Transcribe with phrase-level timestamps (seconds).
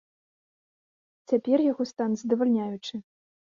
[1.33, 2.93] Цяпер яго стан здавальняючы.